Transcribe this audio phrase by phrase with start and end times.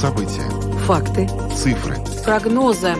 [0.00, 0.48] События.
[0.86, 1.28] Факты.
[1.54, 1.96] Цифры.
[2.24, 2.92] Прогнозы.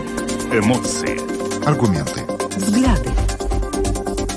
[0.53, 1.17] Эмоции.
[1.65, 2.21] Аргументы.
[2.55, 3.09] Взгляды.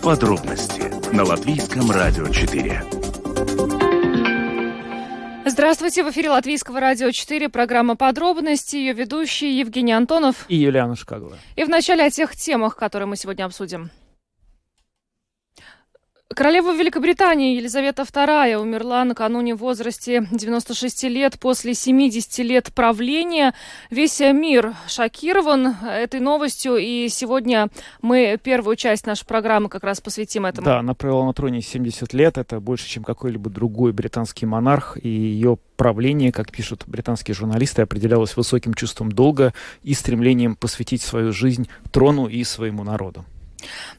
[0.03, 2.83] Подробности на Латвийском радио 4.
[5.45, 11.37] Здравствуйте, в эфире Латвийского радио 4, программа «Подробности», ее ведущий Евгений Антонов и Юлиана Шкагова.
[11.56, 13.90] И вначале о тех темах, которые мы сегодня обсудим.
[16.34, 23.55] Королева Великобритании Елизавета II умерла накануне в возрасте 96 лет после 70 лет правления.
[23.91, 27.69] Весь мир шокирован этой новостью, и сегодня
[28.02, 30.65] мы первую часть нашей программы как раз посвятим этому.
[30.65, 35.09] Да, она провела на троне 70 лет, это больше, чем какой-либо другой британский монарх, и
[35.09, 41.69] ее правление, как пишут британские журналисты, определялось высоким чувством долга и стремлением посвятить свою жизнь
[41.92, 43.25] трону и своему народу.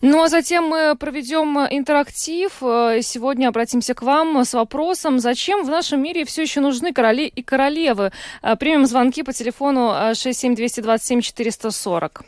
[0.01, 2.51] Ну а затем мы проведем интерактив.
[2.59, 7.41] Сегодня обратимся к вам с вопросом, зачем в нашем мире все еще нужны короли и
[7.41, 8.11] королевы.
[8.59, 12.23] Примем звонки по телефону 67227 440.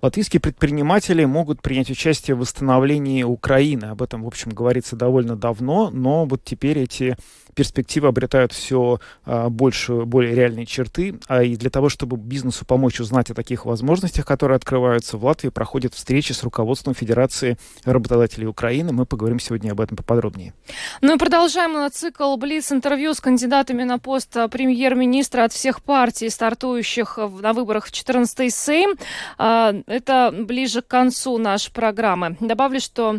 [0.00, 3.86] Латвийские предприниматели могут принять участие в восстановлении Украины.
[3.86, 7.16] Об этом, в общем, говорится довольно давно, но вот теперь эти
[7.58, 11.18] перспективы обретают все а, больше, более реальные черты.
[11.26, 15.48] А и для того, чтобы бизнесу помочь узнать о таких возможностях, которые открываются в Латвии,
[15.48, 18.92] проходят встречи с руководством Федерации работодателей Украины.
[18.92, 20.54] Мы поговорим сегодня об этом поподробнее.
[21.00, 27.52] Ну и продолжаем цикл Блиц-интервью с кандидатами на пост премьер-министра от всех партий, стартующих на
[27.52, 28.94] выборах в 14-й Сейм.
[29.36, 32.36] А, это ближе к концу нашей программы.
[32.38, 33.18] Добавлю, что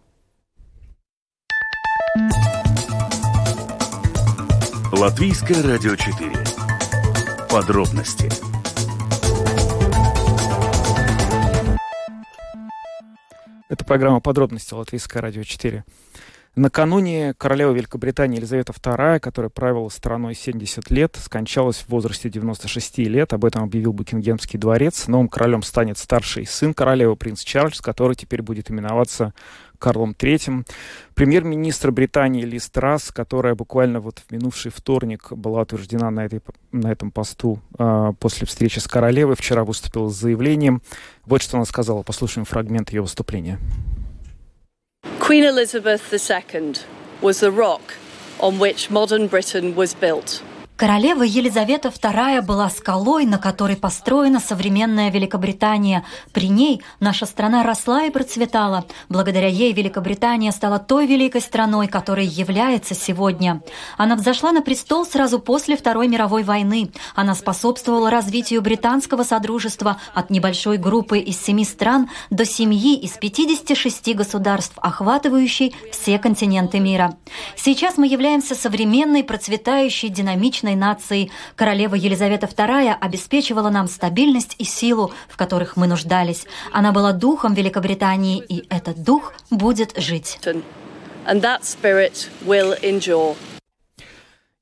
[5.01, 6.31] Латвийское радио 4.
[7.49, 8.29] Подробности.
[13.67, 15.83] Это программа «Подробности» Латвийское радио 4.
[16.55, 23.33] Накануне королева Великобритании Елизавета II, которая правила страной 70 лет, скончалась в возрасте 96 лет.
[23.33, 25.07] Об этом объявил Букингемский дворец.
[25.07, 29.33] Новым королем станет старший сын королевы, принц Чарльз, который теперь будет именоваться
[29.81, 30.65] Карлом III.
[31.15, 36.91] Премьер-министр Британии Лиз Трасс, которая буквально вот в минувший вторник была утверждена на, этой, на
[36.91, 40.81] этом посту э, после встречи с королевой, вчера выступила с заявлением.
[41.25, 42.03] Вот что она сказала.
[42.03, 43.59] Послушаем фрагмент ее выступления.
[45.19, 46.77] Queen Elizabeth II
[47.21, 47.81] was the rock
[48.39, 50.43] on which modern Britain was built.
[50.81, 56.03] Королева Елизавета II была скалой, на которой построена современная Великобритания.
[56.33, 58.87] При ней наша страна росла и процветала.
[59.07, 63.61] Благодаря ей Великобритания стала той великой страной, которой является сегодня.
[63.95, 66.89] Она взошла на престол сразу после Второй мировой войны.
[67.13, 74.15] Она способствовала развитию британского содружества от небольшой группы из семи стран до семьи из 56
[74.15, 77.17] государств, охватывающей все континенты мира.
[77.55, 84.63] Сейчас мы являемся современной, процветающей, динамичной единой нацией, королева Елизавета II обеспечивала нам стабильность и
[84.63, 86.45] силу, в которых мы нуждались.
[86.71, 90.39] Она была духом Великобритании, и этот дух будет жить.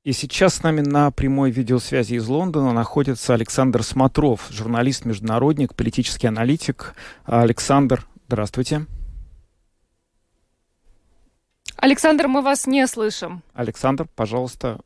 [0.02, 6.94] И сейчас с нами на прямой видеосвязи из Лондона находится Александр Смотров, журналист-международник, политический аналитик.
[7.24, 8.86] Александр, здравствуйте.
[11.76, 13.42] Александр, мы вас не слышим.
[13.54, 14.80] Александр, пожалуйста,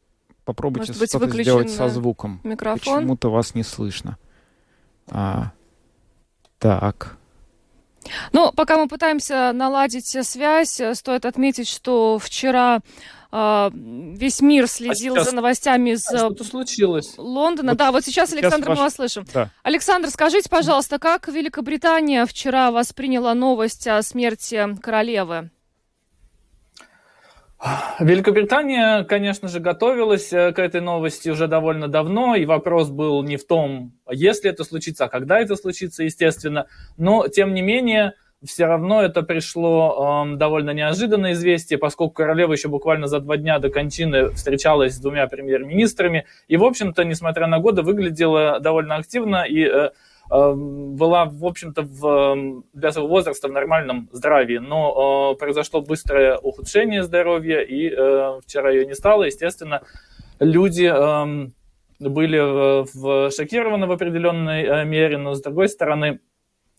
[0.44, 2.40] попробуйте что-то сделать со звуком.
[2.44, 2.94] Микрофон.
[2.96, 4.18] Почему-то вас не слышно.
[5.10, 5.52] А,
[6.58, 7.16] так.
[8.32, 12.80] Ну, пока мы пытаемся наладить связь, стоит отметить, что вчера
[13.32, 15.30] э, весь мир следил а сейчас...
[15.30, 17.14] за новостями из а что случилось?
[17.16, 17.72] Лондона.
[17.72, 18.78] Вот да, вот сейчас, сейчас Александр, ваш...
[18.78, 19.26] мы вас слышим.
[19.32, 19.50] Да.
[19.62, 25.50] Александр, скажите, пожалуйста, как Великобритания вчера восприняла новость о смерти королевы?
[27.98, 33.36] Великобритания, конечно же, готовилась э, к этой новости уже довольно давно, и вопрос был не
[33.36, 36.66] в том, если это случится, а когда это случится, естественно.
[36.98, 38.14] Но, тем не менее,
[38.44, 43.58] все равно это пришло э, довольно неожиданно известие, поскольку королева еще буквально за два дня
[43.58, 49.44] до кончины встречалась с двумя премьер-министрами, и, в общем-то, несмотря на годы, выглядела довольно активно
[49.44, 49.90] и э,
[50.30, 56.38] была, в общем-то, в, эм, для своего возраста в нормальном здравии, но э, произошло быстрое
[56.38, 59.24] ухудшение здоровья, и э, вчера ее не стало.
[59.24, 59.82] Естественно,
[60.40, 61.50] люди э,
[62.00, 66.20] были в, в шокированы в определенной э, мере, но с другой стороны,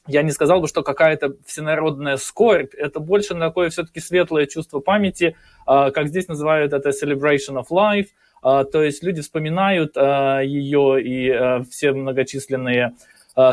[0.08, 5.36] я не сказал бы, что какая-то всенародная скорбь, это больше такое все-таки светлое чувство памяти,
[5.66, 8.10] как здесь называют это celebration of life,
[8.44, 12.94] то есть люди вспоминают ее и все многочисленные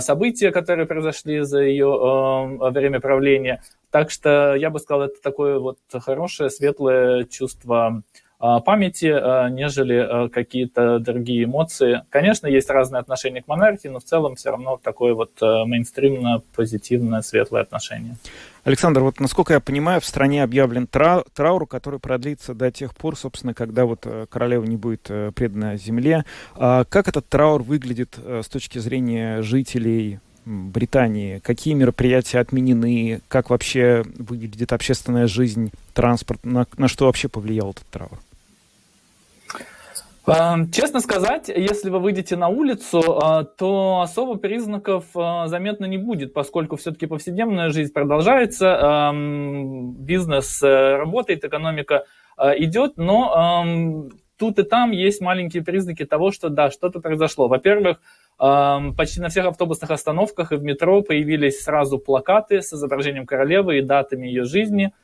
[0.00, 1.88] события, которые произошли за ее
[2.70, 3.62] время правления.
[3.90, 8.02] Так что я бы сказал, это такое вот хорошее, светлое чувство
[8.38, 12.02] а, памяти, нежели какие-то другие эмоции.
[12.10, 17.22] Конечно, есть разные отношения к монархии, но в целом все равно такое вот мейнстримное, позитивное,
[17.22, 18.16] светлое отношение.
[18.64, 23.16] Александр, вот насколько я понимаю, в стране объявлен трау траур, который продлится до тех пор,
[23.16, 26.24] собственно, когда вот э, королева не будет э, предана земле.
[26.54, 31.40] А как этот траур выглядит э, с точки зрения жителей Британии?
[31.40, 33.20] Какие мероприятия отменены?
[33.26, 36.44] Как вообще выглядит общественная жизнь, транспорт?
[36.44, 38.20] На, на что вообще повлиял этот траур?
[40.24, 45.98] Эм, честно сказать, если вы выйдете на улицу, э, то особо признаков э, заметно не
[45.98, 52.04] будет, поскольку все-таки повседневная жизнь продолжается, эм, бизнес э, работает, экономика
[52.38, 57.46] идет, но эм, тут и там есть маленькие признаки того, что да, что-то произошло.
[57.46, 57.98] Во-первых,
[58.38, 63.82] почти на всех автобусных остановках и в метро появились сразу плакаты с изображением королевы и
[63.82, 64.92] датами ее жизни–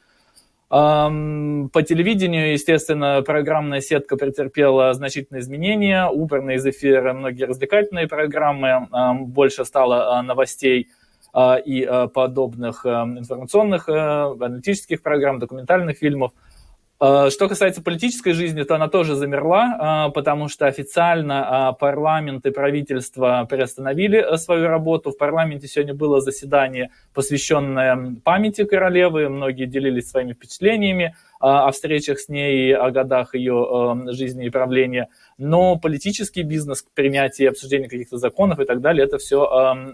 [0.68, 8.86] по телевидению, естественно, программная сетка претерпела значительные изменения, убраны из эфира многие развлекательные программы,
[9.20, 10.88] больше стало а, новостей
[11.32, 16.57] а, и а, подобных информационных, аналитических программ, документальных фильмов– Э,
[17.00, 22.50] что касается политической жизни, то она тоже замерла, э, потому что официально э, парламент и
[22.50, 25.12] правительство приостановили свою работу.
[25.12, 29.28] В парламенте сегодня было заседание, посвященное памяти королевы.
[29.28, 35.06] Многие делились своими впечатлениями о встречах с ней, о годах ее жизни и правления.
[35.38, 39.44] Но политический бизнес, принятие и обсуждение каких-то законов и так далее, это все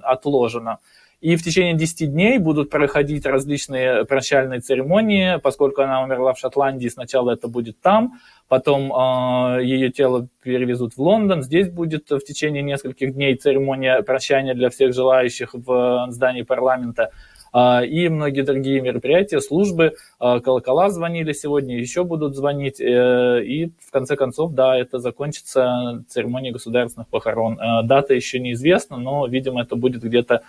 [0.02, 0.78] отложено.
[1.24, 6.88] И в течение 10 дней будут проходить различные прощальные церемонии, поскольку она умерла в Шотландии,
[6.88, 12.62] сначала это будет там, потом э, ее тело перевезут в Лондон, здесь будет в течение
[12.62, 17.10] нескольких дней церемония прощания для всех желающих в здании парламента.
[17.56, 23.70] А, и многие другие мероприятия, службы, а, колокола звонили сегодня, еще будут звонить, э, и
[23.78, 27.60] в конце концов, да, это закончится церемонией государственных похорон.
[27.60, 30.42] Э, дата еще неизвестна, но, видимо, это будет где-то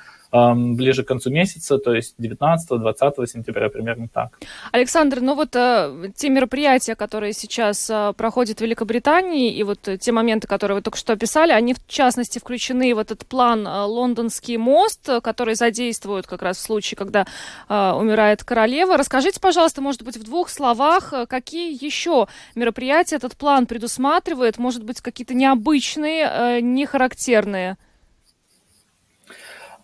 [0.56, 4.40] ближе к концу месяца, то есть 19-20 сентября, примерно так.
[4.72, 10.12] Александр, ну вот э, те мероприятия, которые сейчас э, проходят в Великобритании, и вот те
[10.12, 14.58] моменты, которые вы только что описали, они в частности включены в этот план э, «Лондонский
[14.58, 17.26] мост», который задействуют как раз в случае, когда
[17.70, 18.98] э, умирает королева.
[18.98, 24.84] Расскажите, пожалуйста, может быть, в двух словах, э, какие еще мероприятия этот план предусматривает, может
[24.84, 27.78] быть, какие-то необычные, э, нехарактерные?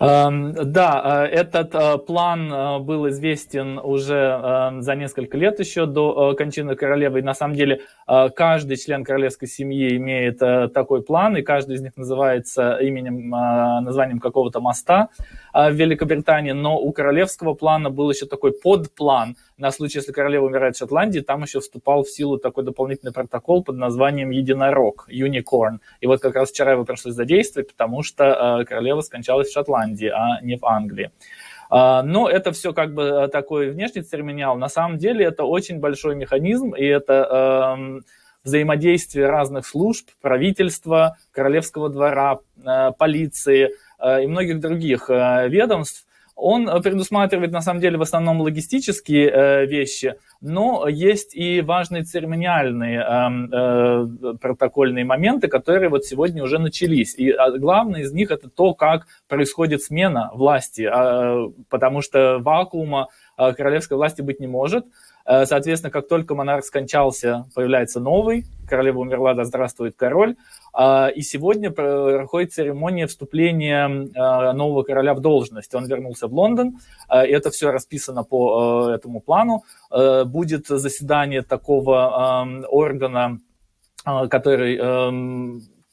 [0.01, 6.33] Эм, да, э, этот э, план э, был известен уже за несколько лет еще до
[6.33, 7.19] кончины королевы.
[7.19, 7.81] И на самом деле
[8.36, 10.39] каждый член королевской семьи имеет
[10.74, 15.09] такой план, и каждый из них называется именем, названием какого-то моста
[15.53, 16.51] в Великобритании.
[16.51, 21.19] Но у королевского плана был еще такой подплан– на случай, если королева умирает в Шотландии,
[21.19, 25.77] там еще вступал в силу такой дополнительный протокол под названием «Единорог», «Unicorn».
[26.00, 28.24] И вот как раз вчера его пришлось задействовать, потому что
[28.62, 31.12] э, королева скончалась в Шотландии, а не в Англии.
[31.70, 34.58] Uh, но это все как бы такой внешний церемониал.
[34.58, 38.01] На самом деле это очень большой механизм, и это
[38.43, 42.39] взаимодействие разных служб, правительства, королевского двора,
[42.98, 43.70] полиции
[44.03, 46.05] и многих других ведомств,
[46.41, 52.03] он э, предусматривает, на самом деле, в основном логистические э, вещи, но есть и важные
[52.03, 57.15] церемониальные э, э, протокольные моменты, которые вот сегодня уже начались.
[57.15, 63.10] И а, главное из них это то, как происходит смена власти, э, потому что вакуума
[63.38, 64.86] э, королевской власти быть не может.
[65.25, 70.36] Э, соответственно, как только монарх скончался, появляется новый, королева умерла, да здравствует король.
[70.74, 75.74] А, и сегодня проходит церемония вступления а, нового короля в должность.
[75.75, 76.80] Он вернулся в Лондон,
[77.13, 79.63] и это все расписано по этому плану.
[79.90, 83.40] Будет заседание такого органа,
[84.30, 84.78] который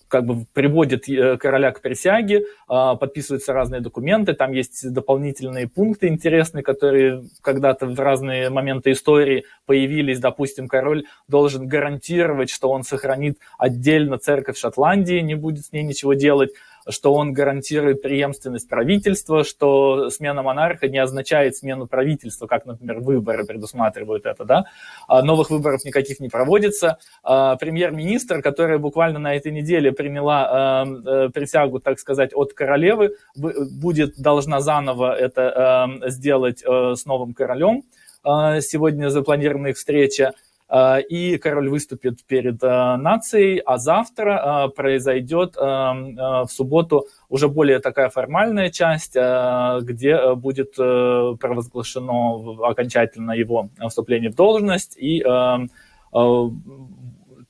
[0.09, 6.09] как бы приводит э, короля к присяге, а, подписываются разные документы, там есть дополнительные пункты
[6.09, 10.19] интересные, которые когда-то в разные моменты истории появились.
[10.19, 16.15] Допустим, король должен гарантировать, что он сохранит отдельно церковь Шотландии, не будет с ней ничего
[16.15, 16.51] делать.
[16.89, 23.45] Что он гарантирует преемственность правительства, что смена монарха не означает смену правительства, как, например, выборы
[23.45, 24.65] предусматривают это, да.
[25.07, 26.99] А новых выборов никаких не проводится.
[27.23, 34.19] А премьер-министр, которая буквально на этой неделе приняла э, присягу, так сказать, от королевы, будет
[34.19, 37.83] должна заново это сделать с новым королем.
[38.25, 40.33] Сегодня запланирована их встреча.
[40.71, 47.79] Э, и король выступит перед э, нацией, а завтра э, произойдет в субботу уже более
[47.79, 55.23] такая формальная часть, где будет провозглашено окончательно его вступление в должность и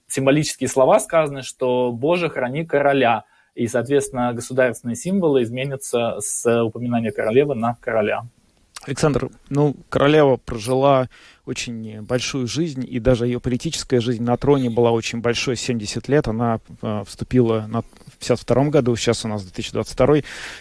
[0.06, 7.54] символические слова сказаны, что «Боже, храни короля», и, соответственно, государственные символы изменятся с упоминания королевы
[7.54, 8.24] на короля.
[8.88, 11.10] Александр, ну, королева прожила
[11.44, 16.26] очень большую жизнь, и даже ее политическая жизнь на троне была очень большой, 70 лет.
[16.26, 20.16] Она э, вступила на, в 52 году, сейчас у нас 2022,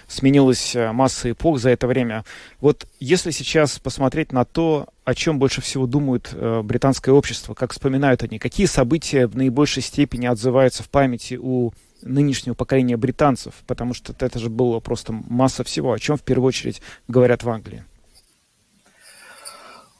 [0.10, 2.26] сменилась э, масса эпох за это время.
[2.60, 7.72] Вот если сейчас посмотреть на то, о чем больше всего думают э, британское общество, как
[7.72, 13.94] вспоминают они, какие события в наибольшей степени отзываются в памяти у нынешнего поколения британцев, потому
[13.94, 17.86] что это же было просто масса всего, о чем в первую очередь говорят в Англии.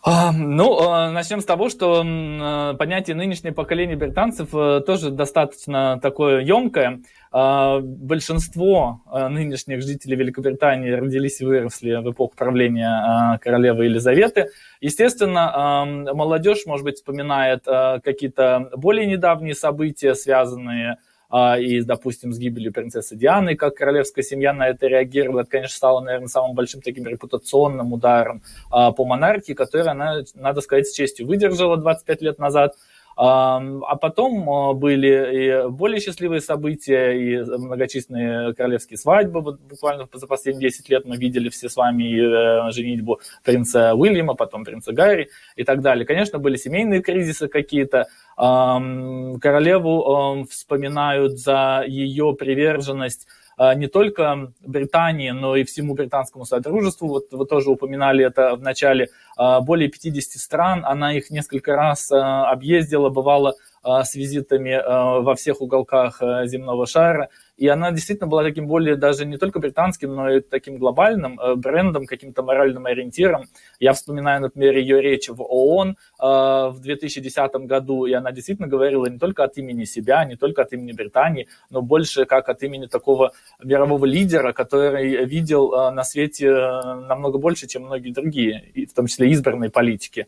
[0.08, 6.40] Ну, а, начнем с того, что а, понятие нынешнее поколение британцев э, тоже достаточно такое
[6.44, 7.02] емкое.
[7.34, 14.52] А, большинство нынешних жителей Великобритании родились и выросли в эпоху правления королевы Елизаветы.
[14.80, 15.84] Естественно,
[16.14, 23.16] молодежь, может быть, вспоминает какие-то более недавние события, связанные а, и, допустим, с гибелью принцессы
[23.16, 27.94] Дианы, как королевская семья на это реагировала, это, конечно, стало, наверное, самым большим таким репутационным
[27.94, 28.42] ударом
[28.72, 32.76] а, по монархии, который она, надо сказать, с честью выдержала 25 лет назад.
[33.20, 39.42] А потом а, были и более счастливые события, и многочисленные королевские свадьбы.
[39.42, 44.36] Вот буквально за последние 10 лет мы видели все с вами э, женитьбу принца Уильяма,
[44.36, 46.06] потом принца Гарри и так далее.
[46.06, 48.06] Конечно, были семейные кризисы какие-то.
[48.36, 53.26] Королеву вспоминают за ее приверженность
[53.58, 57.08] не только Британии, но и всему британскому содружеству.
[57.08, 59.10] Вот вы тоже упоминали это в начале.
[59.36, 63.56] А, более 50 стран, она их несколько раз а, объездила, бывала
[64.04, 64.82] с визитами
[65.22, 67.30] во всех уголках земного шара.
[67.58, 71.56] И она действительно была таким более даже не только британским, но и таким глобальным э,
[71.56, 73.46] брендом, каким-то моральным ориентиром.
[73.80, 79.08] Я вспоминаю, например, ее речь в ООН э, в 2010 году, и она действительно говорила
[79.08, 82.86] не только от имени себя, не только от имени Британии, но больше как от имени
[82.86, 83.32] такого
[83.64, 89.32] мирового лидера, который видел э, на свете намного больше, чем многие другие, в том числе
[89.32, 90.28] избранные политики.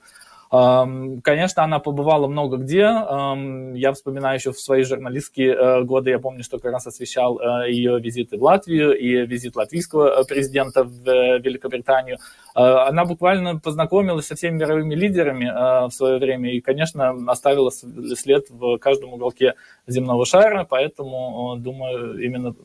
[0.51, 2.79] Конечно, она побывала много где.
[2.79, 7.71] Я вспоминаю еще в свои журналистские э, годы, я помню, что как раз освещал э,
[7.71, 12.17] ее визиты в Латвию и визит латвийского э, президента в Великобританию.
[12.55, 18.77] Она буквально познакомилась со всеми мировыми лидерами в свое время и, конечно, оставила след в
[18.79, 19.53] каждом уголке
[19.87, 22.55] земного шара, поэтому, думаю, именно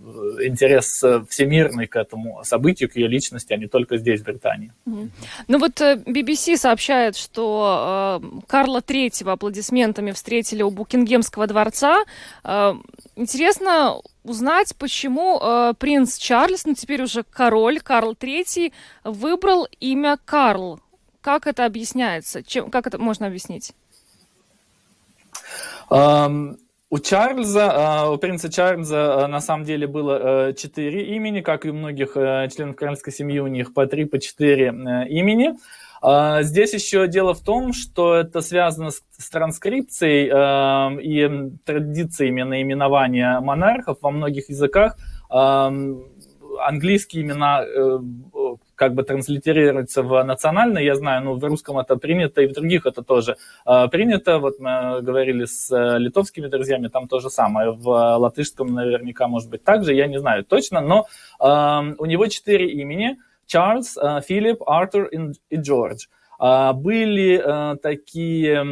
[0.42, 4.72] интерес всемирный к этому событию, к ее личности, а не только здесь, в Британии.
[4.84, 7.74] Ну вот BBC сообщает, что
[8.23, 12.04] Э, Карла Третьего аплодисментами встретили у Букингемского дворца.
[12.43, 12.75] Э,
[13.16, 18.73] интересно узнать, почему э, принц Чарльз, ну теперь уже король Карл Третий,
[19.04, 20.81] выбрал имя Карл.
[21.21, 22.43] Как это объясняется?
[22.43, 23.73] Чем, как это можно объяснить?
[25.90, 26.57] Um...
[26.90, 32.12] У Чарльза, у принца Чарльза на самом деле было четыре имени, как и у многих
[32.12, 34.69] членов королевской семьи, у них по три, по четыре
[35.09, 35.57] имени.
[36.06, 42.42] А, здесь еще дело в том, что это связано с, с транскрипцией э, и традициями
[42.42, 44.99] наименования монархов во многих языках.
[45.30, 45.70] Э,
[46.61, 47.99] английские имена э,
[48.75, 52.84] как бы транслитерируются в национальное, я знаю, но в русском это принято, и в других
[52.84, 54.40] это тоже э, принято.
[54.40, 57.70] Вот мы говорили с э, литовскими друзьями, там то же самое.
[57.70, 61.06] В латышском наверняка может быть так же, я не знаю точно, но
[61.40, 65.10] э, у него четыре имени– Чарльз, э, Филипп, Артур
[65.50, 66.06] и Джордж.
[66.38, 68.64] А, были э, такие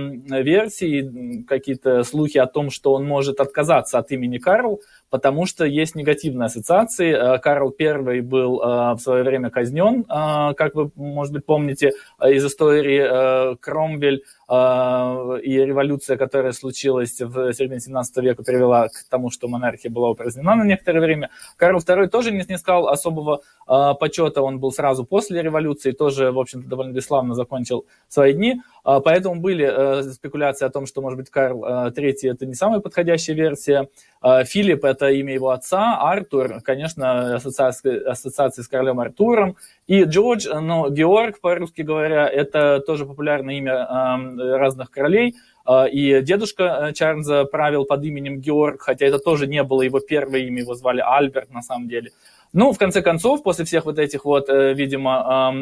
[0.42, 4.80] версии, какие-то слухи о том, что он может отказаться от имени Карл,
[5.12, 7.12] потому что есть негативные ассоциации.
[7.12, 11.92] Э, Карл I был в свое время казнен, как вы, может быть, помните
[12.24, 19.48] из истории Кромвель и революция, которая случилась в середине 17 века, привела к тому, что
[19.48, 21.30] монархия была упразднена на некоторое время.
[21.56, 26.68] Карл II тоже не снискал особого почета, он был сразу после революции, тоже, в общем-то,
[26.68, 28.60] довольно бесславно закончил свои дни.
[28.84, 33.88] Поэтому были спекуляции о том, что, может быть, Карл III это не самая подходящая версия.
[34.22, 39.56] Филипп– это имя его отца, Артур, конечно, ассоциация, ассоциация с королем Артуром.
[39.86, 45.34] И Джордж, ну, Георг, по-русски говоря, это тоже популярное имя э, разных королей.
[45.66, 50.00] Э, и дедушка э, Чарльза правил под именем Георг, хотя это тоже не было его
[50.00, 52.10] первое имя, его звали Альберт на самом деле.
[52.52, 55.52] Ну, в конце концов, после всех вот этих вот, э, видимо,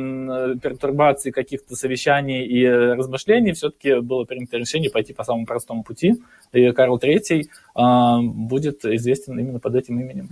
[0.60, 6.16] пертурбаций, каких-то совещаний и размышлений, все-таки было принято решение пойти по самому простому пути.
[6.52, 7.46] И Карл III
[8.22, 10.28] будет известен именно под этим именем.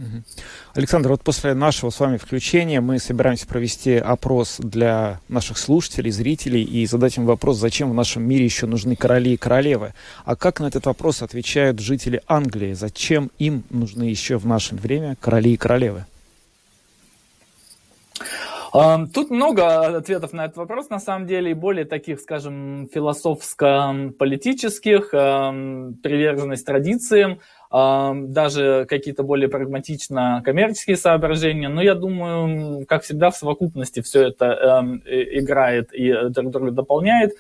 [0.75, 6.63] Александр, вот после нашего с вами включения мы собираемся провести опрос для наших слушателей, зрителей
[6.63, 9.93] и задать им вопрос, зачем в нашем мире еще нужны короли и королевы.
[10.25, 12.73] А как на этот вопрос отвечают жители Англии?
[12.73, 16.05] Зачем им нужны еще в наше время короли и королевы?
[19.15, 26.67] Тут много ответов на этот вопрос, на самом деле, и более таких, скажем, философско-политических, приверженность
[26.67, 31.69] традициям, даже какие-то более прагматично коммерческие соображения.
[31.69, 37.33] Но я думаю, как всегда, в совокупности все это играет и друг друга дополняет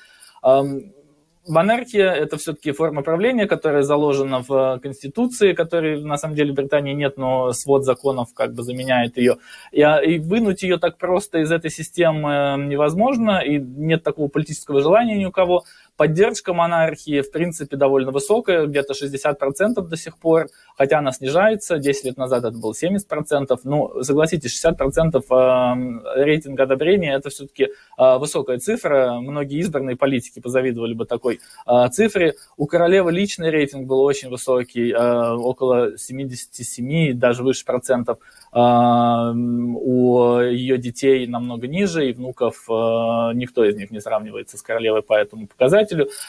[1.48, 6.94] монархия– это все-таки форма правления, которая заложена в Конституции, которой на самом деле в Британии
[6.94, 9.36] нет, но свод законов как бы заменяет ее.
[9.72, 14.80] И, а, и вынуть ее так просто из этой системы невозможно, и нет такого политического
[14.80, 15.64] желания ни у кого.
[15.98, 21.78] Поддержка монархии, в принципе, довольно высокая, где-то 60% до сих пор, хотя она снижается.
[21.78, 23.58] 10 лет назад это было 70%.
[23.64, 29.18] Ну, согласитесь, 60% эм, рейтинга одобрения– это все-таки э, высокая цифра.
[29.20, 32.34] Многие избранные политики позавидовали бы такой э, цифре.
[32.56, 38.18] У королевы личный рейтинг был очень высокий, э, около 77, даже выше процентов.
[38.52, 45.12] У ее детей намного ниже, и внуков никто из них не сравнивается с королевой по
[45.12, 45.87] этому показателю.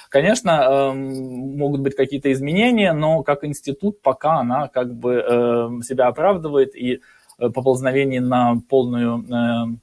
[0.09, 7.01] Конечно, могут быть какие-то изменения, но как институт пока она как бы себя оправдывает, и
[7.37, 9.79] поползновений на полную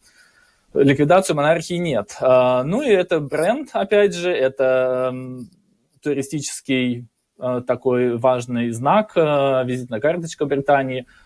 [0.75, 2.17] ликвидацию монархии нет.
[2.21, 5.15] Ну и это бренд, опять же, это
[6.03, 7.07] туристический
[7.67, 11.07] такой важный знак, визитная карточка Британии–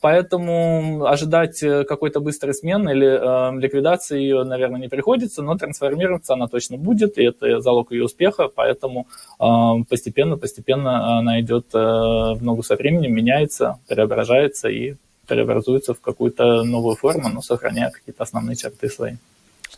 [0.00, 6.32] поэтому ожидать э, какой-то быстрой смены или э, ликвидации ее, наверное, не приходится, но трансформироваться
[6.32, 9.06] она точно будет, и это залог ее успеха, поэтому
[9.38, 14.94] постепенно-постепенно э, она идет э, в ногу со временем, меняется, преображается и
[15.26, 19.16] преобразуется в какую-то новую форму, но сохраняя какие-то основные черты свои.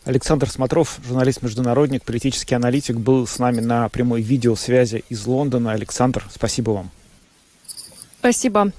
[0.05, 5.73] Александр Смотров, журналист-международник, политический аналитик, был с нами на прямой видеосвязи из Лондона.
[5.73, 6.91] Александр, спасибо вам.
[8.21, 8.71] Спасибо.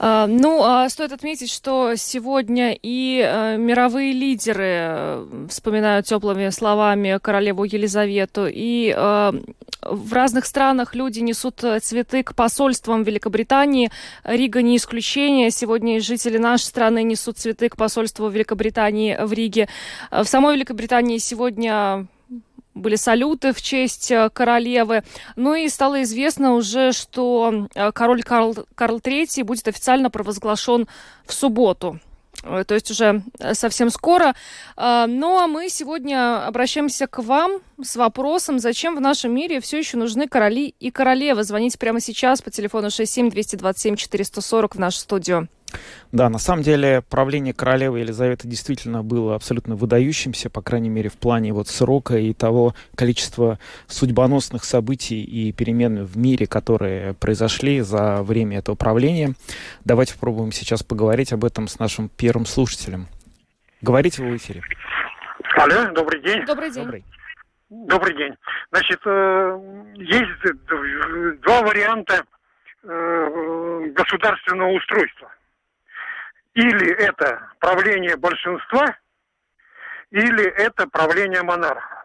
[0.00, 7.20] А, ну, а стоит отметить, что сегодня и э, мировые лидеры э, вспоминают теплыми словами
[7.22, 9.32] королеву Елизавету, и э,
[9.82, 13.92] в разных странах люди несут цветы к посольствам Великобритании.
[14.24, 15.52] Рига не исключение.
[15.52, 19.68] Сегодня жители нашей страны несут цветы к посольству Великобритании в Риге.
[20.10, 22.08] В самой Великобритании сегодня
[22.74, 25.02] были салюты в честь э, королевы.
[25.36, 30.88] Ну и стало известно уже, что э, король Карл, Карл III будет официально провозглашен
[31.24, 32.00] в субботу.
[32.42, 34.34] Э, то есть уже совсем скоро.
[34.76, 39.96] Ну а мы сегодня обращаемся к вам с вопросом, зачем в нашем мире все еще
[39.96, 41.44] нужны короли и королевы.
[41.44, 45.48] Звоните прямо сейчас по телефону 67 227 440 в нашу студию.
[46.14, 51.16] Да, на самом деле правление королевы Елизаветы действительно было абсолютно выдающимся, по крайней мере, в
[51.16, 53.58] плане вот срока и того количества
[53.88, 59.34] судьбоносных событий и перемен в мире, которые произошли за время этого правления.
[59.84, 63.08] Давайте попробуем сейчас поговорить об этом с нашим первым слушателем.
[63.82, 64.62] Говорите вы в эфире.
[65.56, 66.44] Алло, добрый день.
[66.46, 66.84] Добрый день.
[66.84, 67.04] Добрый.
[67.70, 68.34] Добрый день.
[68.70, 69.60] Значит, э,
[69.96, 72.22] есть два варианта
[72.84, 75.28] э, государственного устройства–
[76.54, 78.96] или это правление большинства,
[80.10, 82.04] или это правление монарха.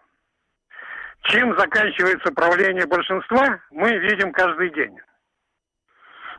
[1.23, 4.97] Чем заканчивается правление большинства, мы видим каждый день.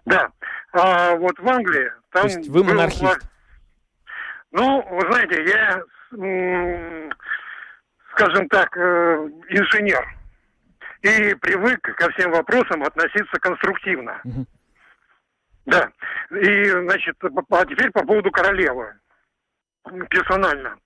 [0.06, 0.30] Да.
[0.72, 2.22] А вот в Англии там...
[2.22, 3.30] То есть вы монархист?
[4.52, 5.82] Ну, вы знаете, я,
[8.12, 10.04] скажем так, э, инженер.
[11.02, 14.20] И привык ко всем вопросам относиться конструктивно.
[14.24, 14.46] Угу.
[15.66, 15.90] Да.
[16.30, 18.94] И, значит, а теперь по поводу королевы.
[20.08, 20.76] Персонально.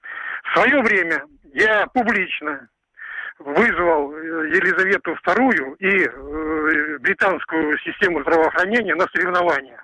[0.44, 2.68] В свое время я публично
[3.38, 9.82] вызвал Елизавету II и британскую систему здравоохранения на соревнования.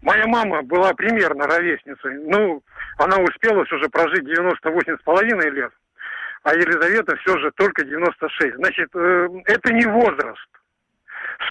[0.00, 2.14] Моя мама была примерно ровесницей.
[2.24, 2.62] Ну,
[2.98, 5.72] она успела уже прожить 98 с половиной лет,
[6.42, 8.56] а Елизавета все же только 96.
[8.56, 10.48] Значит, это не возраст.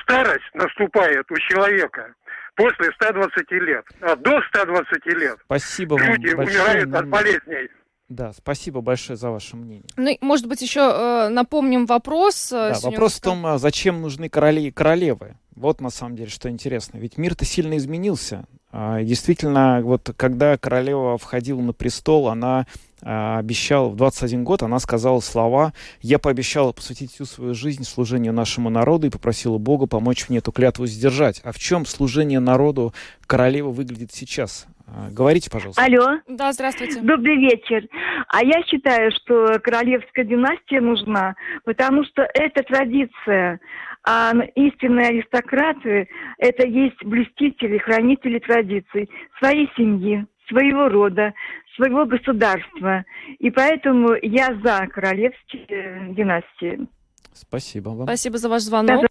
[0.01, 2.13] Старость наступает у человека
[2.55, 3.85] после 120 лет.
[4.01, 7.69] А до 120 лет Спасибо люди вам умирают от болезней.
[8.09, 9.85] Да, спасибо большое за ваше мнение.
[9.97, 12.51] Ну, может быть, еще э, напомним вопрос.
[12.51, 15.37] Э, да, вопрос в том, а зачем нужны короли и королевы.
[15.55, 16.97] Вот на самом деле, что интересно.
[16.97, 18.45] Ведь мир-то сильно изменился.
[18.71, 22.67] А, действительно, вот когда королева входила на престол, она
[23.03, 28.69] обещала, в 21 год она сказала слова «Я пообещала посвятить всю свою жизнь служению нашему
[28.69, 31.41] народу и попросила Бога помочь мне эту клятву сдержать».
[31.43, 32.93] А в чем служение народу
[33.27, 34.67] королевы выглядит сейчас?
[34.87, 35.83] А, говорите, пожалуйста.
[35.83, 36.19] Алло.
[36.27, 37.01] Да, здравствуйте.
[37.01, 37.87] Добрый вечер.
[38.27, 41.35] А я считаю, что королевская династия нужна,
[41.65, 43.59] потому что это традиция.
[44.05, 51.33] А истинные аристократы– это есть блюстители, хранители традиций своей семьи, своего рода,
[51.75, 53.03] своего государства.
[53.39, 56.87] И поэтому я за королевские династии.
[57.33, 58.03] Спасибо вам.
[58.03, 59.05] Спасибо за ваш звонок.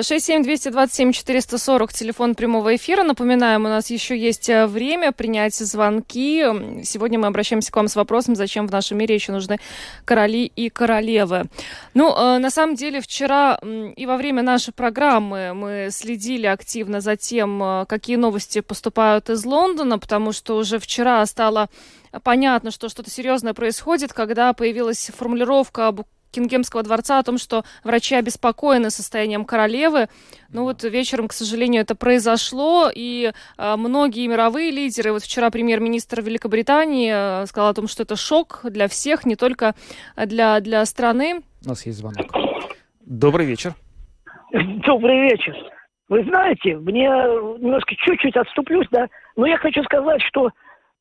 [0.00, 3.02] 67227-440, телефон прямого эфира.
[3.02, 6.42] Напоминаем, у нас еще есть э, время принять звонки.
[6.82, 9.58] Сегодня мы обращаемся к вам с вопросом, зачем в нашем мире еще нужны
[10.06, 11.44] короли и королевы.
[11.92, 13.58] Ну, э, на самом деле, вчера
[13.96, 19.44] и во время нашей программы мы следили активно за тем, э, какие новости поступают из
[19.44, 21.68] Лондона, потому что уже вчера стало
[22.22, 25.92] понятно, что что-то серьезное происходит, когда появилась формулировка
[26.32, 30.08] Кингемского дворца о том, что врачи обеспокоены состоянием королевы.
[30.50, 36.22] Ну вот вечером, к сожалению, это произошло, и э, многие мировые лидеры, вот вчера премьер-министр
[36.22, 39.74] Великобритании э, сказал о том, что это шок для всех, не только
[40.16, 41.42] для, для страны.
[41.64, 42.26] У нас есть звонок.
[43.06, 43.74] Добрый вечер.
[44.52, 45.54] Добрый вечер.
[46.08, 50.50] Вы знаете, мне немножко чуть-чуть отступлюсь, да, но я хочу сказать, что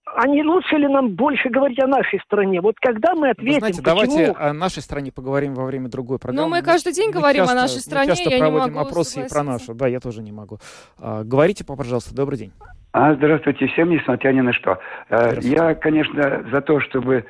[0.06, 2.60] а не лучше ли нам больше говорить о нашей стране?
[2.62, 3.96] Вот когда мы ответим, Вы знаете, почему...
[3.96, 6.50] давайте о нашей стране поговорим во время другой программы.
[6.50, 8.76] Ну, мы каждый день мы говорим часто, о нашей стране, мы часто я проводим не
[8.76, 9.74] могу опросы и про нашу.
[9.74, 10.58] Да, я тоже не могу.
[11.00, 12.52] А, говорите, пожалуйста, добрый день.
[12.94, 14.80] А, здравствуйте всем, несмотря ни на что.
[15.10, 17.26] Э, я, конечно, за то, чтобы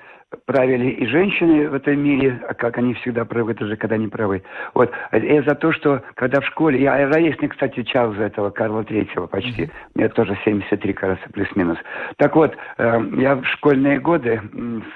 [0.46, 4.44] правили и женщины в этом мире, а как они всегда правы, даже когда не правы.
[4.74, 4.92] Вот.
[5.12, 6.82] Я за то, что когда в школе...
[6.82, 9.64] Я ровесник, кстати, Чарльза этого, Карла Третьего почти.
[9.64, 9.72] Mm-hmm.
[9.96, 11.78] Мне тоже 73, кажется, плюс-минус.
[12.18, 14.42] Так вот, э, я в школьные годы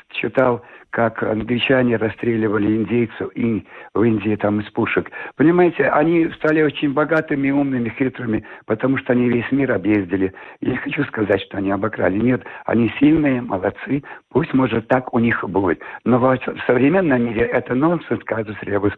[0.10, 0.63] читал
[0.95, 5.12] как англичане расстреливали индейцев и в Индии там из пушек.
[5.36, 10.34] Понимаете, они стали очень богатыми, умными, хитрыми, потому что они весь мир объездили.
[10.62, 12.17] Я не хочу сказать, что они обокрали.
[12.17, 14.03] Нет, они сильные, молодцы.
[14.29, 15.81] Пусть, может, так у них будет.
[16.05, 18.89] Но в современном мире это нонсенс, кажется, я бы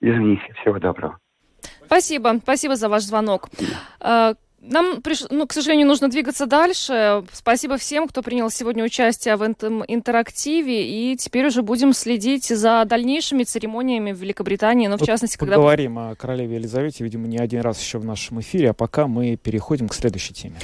[0.00, 1.18] Извините, всего доброго.
[1.86, 3.48] Спасибо, спасибо за ваш звонок.
[4.62, 5.24] Нам, приш...
[5.30, 7.24] ну, к сожалению, нужно двигаться дальше.
[7.32, 10.86] Спасибо всем, кто принял сегодня участие в этом интерактиве.
[10.86, 14.86] И теперь уже будем следить за дальнейшими церемониями в Великобритании.
[14.86, 15.56] Но, в вот частности, когда...
[15.56, 18.70] Поговорим о королеве Елизавете, видимо, не один раз еще в нашем эфире.
[18.70, 20.56] А пока мы переходим к следующей теме.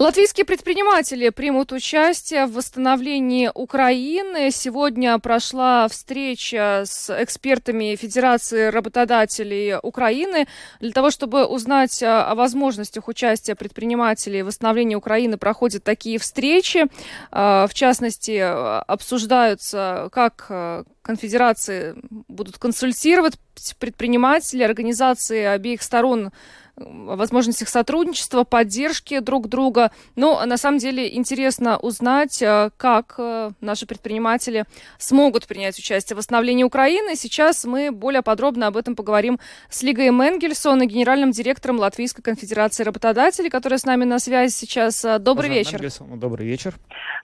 [0.00, 4.50] Латвийские предприниматели примут участие в восстановлении Украины.
[4.50, 10.48] Сегодня прошла встреча с экспертами Федерации работодателей Украины
[10.80, 16.86] для того, чтобы узнать о возможностях участия участия предпринимателей в восстановлении Украины проходят такие встречи.
[17.30, 21.94] А, в частности, обсуждаются, как а, конфедерации
[22.28, 23.38] будут консультировать
[23.78, 26.32] предприниматели, организации обеих сторон
[26.78, 29.90] о возможностях сотрудничества, поддержки друг друга.
[30.14, 34.64] Но на самом деле интересно узнать, э, как э, наши предприниматели
[34.98, 37.16] смогут принять участие в восстановлении Украины.
[37.16, 39.38] Сейчас мы более подробно об этом поговорим
[39.70, 45.04] с Лигой Менгельсон и генеральным директором Латвийской конфедерации работодателей, которая с нами на связи сейчас.
[45.04, 45.78] Э, добрый Пожалуйста, вечер.
[45.78, 46.74] Менгельсон, добрый вечер.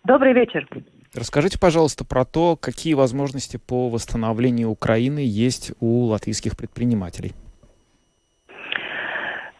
[0.05, 0.69] Добрый вечер.
[1.15, 7.35] Расскажите, пожалуйста, про то, какие возможности по восстановлению Украины есть у латвийских предпринимателей.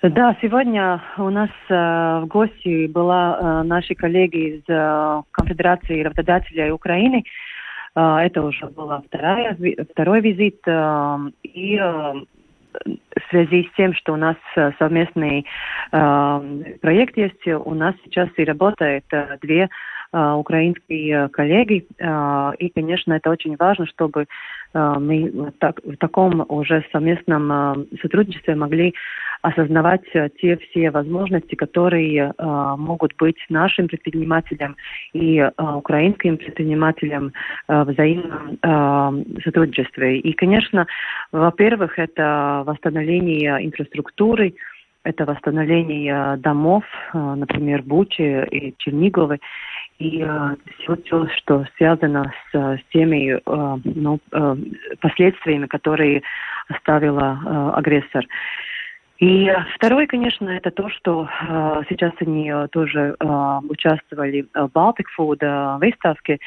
[0.03, 1.75] Да, сегодня у нас э,
[2.23, 7.23] в гости была э, наши коллеги из э, Конфедерации работодателей Украины.
[7.95, 10.59] Э, это уже был второй визит.
[10.67, 12.15] Э, и э,
[12.75, 15.47] в связи с тем, что у нас э, совместный
[15.93, 19.69] э, проект есть, у нас сейчас и работает э, две
[20.13, 21.87] э, украинские коллеги.
[22.01, 24.27] Э, и, конечно, это очень важно, чтобы
[24.75, 28.95] э, мы так, в таком уже совместном э, сотрудничестве могли
[29.43, 30.03] осознавать
[30.41, 34.77] те все возможности, которые могут быть нашим предпринимателям
[35.13, 37.33] и украинским предпринимателям
[37.69, 40.21] взаимном сотрудничестве.
[40.21, 40.87] И, конечно,
[41.33, 44.55] во-первых, это восстановление инфраструктуры,
[45.05, 49.41] это восстановление домов, например, Бучи и Черниговы
[50.03, 54.57] и э, все, все, что связано с, с теми э, ну, э,
[55.01, 56.23] последствиями, которые
[56.69, 58.27] оставила э, агрессор.
[59.23, 65.05] И второе, конечно, это то, что э, сейчас они э, тоже э, участвовали в Baltic
[65.17, 66.41] Food э, выставке,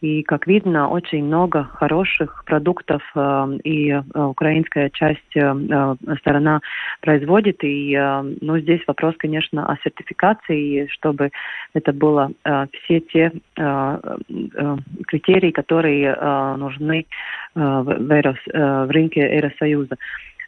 [0.00, 6.62] и, как видно, очень много хороших продуктов э, и э, украинская часть, э, э, сторона
[7.02, 7.62] производит.
[7.64, 11.32] И э, ну, здесь вопрос, конечно, о сертификации, чтобы
[11.74, 17.04] это было э, все те э, э, критерии, которые э, нужны
[17.54, 19.98] э, в, в, э, в рынке Евросоюза.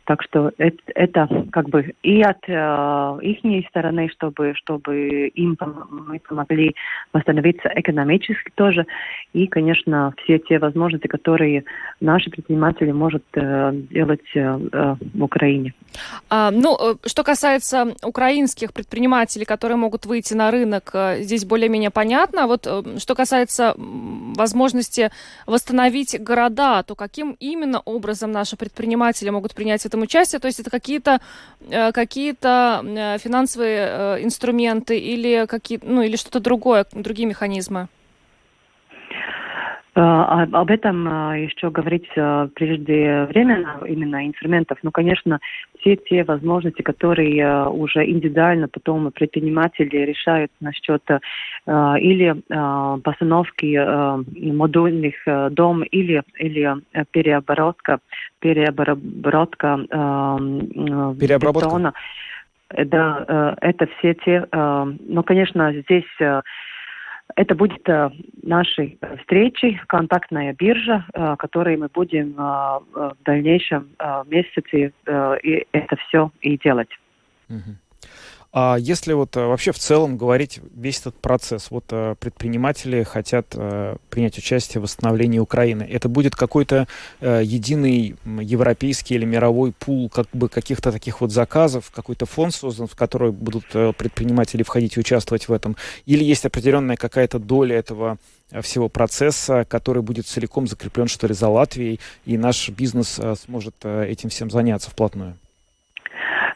[0.05, 5.57] Так что это, это как бы и от э, их стороны, чтобы, чтобы им
[5.91, 6.75] мы помогли
[7.13, 8.87] восстановиться экономически тоже.
[9.33, 11.65] И, конечно, все те возможности, которые
[12.01, 15.73] наши предприниматели могут э, делать э, э, в Украине.
[16.29, 21.91] А, ну, э, что касается украинских предпринимателей, которые могут выйти на рынок, э, здесь более-менее
[21.91, 22.47] понятно.
[22.47, 22.67] Вот
[22.99, 25.11] что касается возможности
[25.47, 30.41] восстановить города, то каким именно образом наши предприниматели могут принять в этом участие?
[30.41, 31.21] То есть это какие-то
[31.61, 37.89] э, какие-то э, финансовые э, инструменты или какие ну или что-то другое, другие механизмы?
[39.97, 44.79] Об этом еще говорить преждевременно, именно инструментов.
[44.83, 45.39] Ну, конечно,
[45.79, 51.03] все те возможности, которые уже индивидуально потом предприниматели решают насчет
[51.67, 52.35] или
[53.03, 53.79] постановки
[54.53, 55.15] модульных
[55.53, 56.75] дом или, или
[57.13, 58.01] переоборотка,
[58.41, 59.77] переоборотка
[61.21, 61.69] Переобработка.
[61.69, 61.93] бетона.
[62.71, 66.05] Да, это все те, ну, конечно, здесь
[67.37, 68.11] это будет э,
[68.43, 74.93] нашей встречей, контактная биржа, э, которой мы будем э, в дальнейшем э, месяце
[75.43, 76.91] и это все и делать.
[77.49, 77.79] Мгм.
[78.57, 83.49] А если вот э, вообще в целом говорить весь этот процесс, вот э, предприниматели хотят
[83.55, 86.87] э, принять участие в восстановлении Украины, это будет какой-то
[87.21, 92.95] единый европейский или мировой пул как бы каких-то таких вот заказов, какой-то фонд создан, в
[92.95, 98.19] который будут предприниматели входить и участвовать в этом, или есть определенная какая-то доля этого
[98.61, 104.29] всего процесса, который будет целиком закреплен, что ли, за Латвией, и наш бизнес сможет этим
[104.29, 105.37] всем заняться вплотную?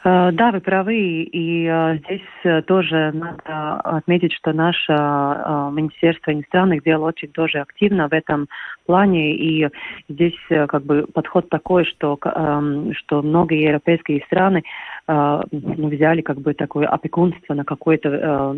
[0.09, 6.83] Э, Да, вы правы, и э, здесь э, тоже надо отметить, что наше Министерство иностранных
[6.83, 8.49] дел очень тоже активно в этом
[8.87, 9.69] плане, и
[10.09, 14.63] здесь как бы подход такой, что, эм, что многие европейские страны
[15.07, 18.55] ну, взяли как бы такое опекунство на какой-то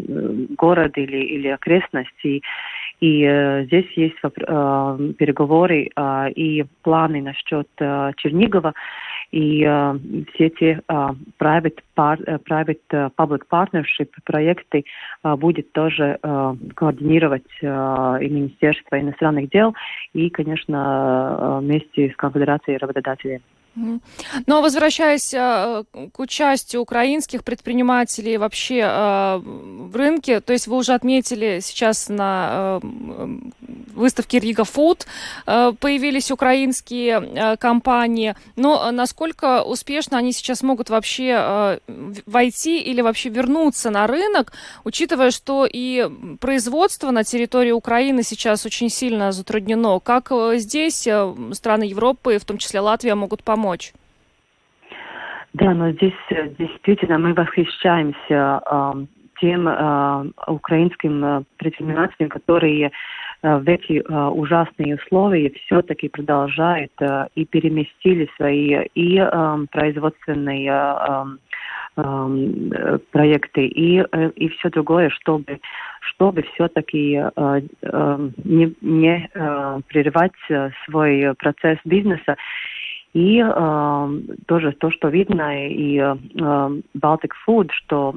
[0.56, 2.42] город или, или окрестность, и,
[3.00, 5.90] и здесь есть переговоры
[6.34, 8.74] и планы насчет Чернигова,
[9.30, 9.98] и э,
[10.34, 14.84] все эти э, private, par, э, private э, public partnership проекты
[15.22, 19.74] э, будет тоже э, координировать э, и Министерство иностранных дел,
[20.12, 23.40] и, конечно, э, вместе с Конфедерацией работодателей.
[23.80, 24.02] Мгм.
[24.46, 30.76] Ну, а возвращаясь э, к участию украинских предпринимателей вообще э, в рынке, то есть вы
[30.76, 33.28] уже отметили сейчас на э,
[33.94, 41.80] выставке Рига э, появились украинские компании, но насколько успешно они сейчас могут вообще
[42.26, 44.52] войти или вообще вернуться на рынок,
[44.84, 46.08] учитывая, что и
[46.40, 50.00] производство на территории Украины сейчас очень сильно затруднено.
[50.00, 51.08] Как здесь
[51.52, 53.69] страны Европы, в том числе Латвия, могут помочь?
[55.52, 58.92] Да, но здесь э, действительно мы восхищаемся э,
[59.40, 62.92] тем э, украинским э, предпринимателям, которые
[63.42, 70.70] э, в эти э, ужасные условия все-таки продолжают э, и переместили свои и э, производственные
[70.70, 71.24] э,
[71.96, 75.58] эм, э, проекты и, э, и все другое, чтобы,
[76.00, 82.36] чтобы все-таки э, э, не, не э, прерывать э, свой процесс бизнеса.
[83.12, 86.16] И э, тоже то, что видно и э,
[86.94, 88.14] Baltic Food, что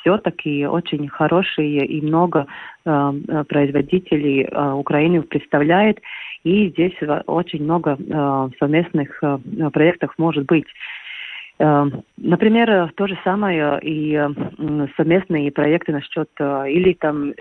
[0.00, 2.46] все-таки очень хорошие и много
[2.84, 6.00] э, производителей э, Украины представляет,
[6.44, 6.94] и здесь
[7.26, 9.38] очень много э, совместных э,
[9.72, 10.66] проектов может быть.
[11.58, 14.18] Э, например, то же самое и
[14.96, 17.32] совместные проекты насчет или там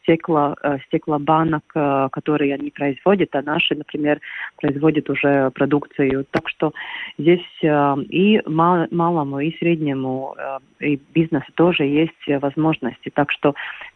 [0.00, 0.56] стекла,
[0.86, 1.64] стеклобанок,
[2.12, 4.20] которые они производят, а наши, например,
[4.60, 6.26] производят уже продукцию.
[6.30, 6.72] Так что
[7.18, 10.34] здесь и малому, и среднему,
[10.80, 13.10] и бизнесу тоже есть возможности.
[13.14, 13.54] Так что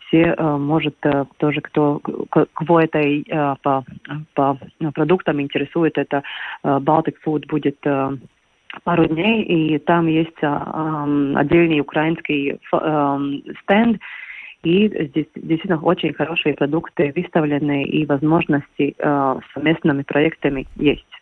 [0.09, 3.85] все, э, может, э, тоже кто, кого это э, по,
[4.35, 4.59] по
[4.95, 6.23] продуктам интересует, это
[6.63, 7.79] Baltic Food будет
[8.85, 12.59] пару дней, и там есть отдельный украинский
[13.63, 14.01] стенд,
[14.63, 18.95] и здесь действительно очень хорошие продукты выставлены, и возможности
[19.55, 21.16] совместными проектами есть.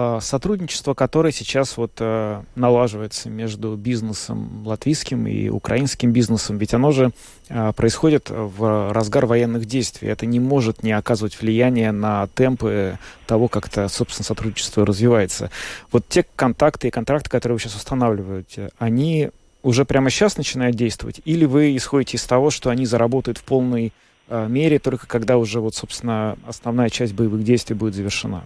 [0.00, 6.92] А, сотрудничество, которое сейчас вот э, налаживается между бизнесом латвийским и украинским бизнесом, ведь оно
[6.92, 7.10] же
[7.48, 10.06] э, происходит в разгар военных действий.
[10.06, 15.50] Это не может не оказывать влияния на темпы того, как это, собственно, сотрудничество развивается.
[15.90, 19.30] Вот те контакты и контракты, которые вы сейчас устанавливаете, они
[19.64, 21.20] уже прямо сейчас начинают действовать?
[21.24, 23.92] Или вы исходите из того, что они заработают в полной
[24.28, 28.44] э, мере только когда уже, вот, собственно, основная часть боевых действий будет завершена?